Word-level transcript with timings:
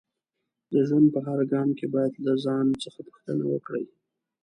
د 0.71 0.73
ژوند 0.87 1.07
په 1.15 1.19
هر 1.27 1.39
ګام 1.51 1.69
کې 1.77 1.85
باید 1.95 2.13
له 2.25 2.33
ځان 2.45 2.67
څخه 2.83 2.99
پوښتنه 3.07 3.43
وکړئ 3.53 3.85